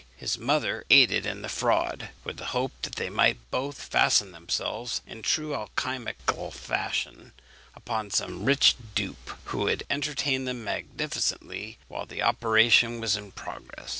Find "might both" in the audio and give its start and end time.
3.11-3.83